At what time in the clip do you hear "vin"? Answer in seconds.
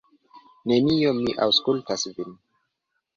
2.17-2.33